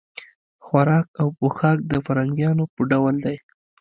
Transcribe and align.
خوراک 0.65 1.07
او 1.21 1.27
پوښاک 1.39 1.77
د 1.91 1.93
فرنګیانو 2.05 2.63
په 2.73 2.81
ډول 2.91 3.15
دی. 3.25 3.37